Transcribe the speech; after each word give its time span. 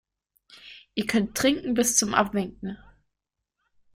Ihr 0.95 1.05
könnt 1.05 1.37
trinken 1.37 1.75
bis 1.75 1.95
zum 1.95 2.15
Abwinken. 2.15 2.79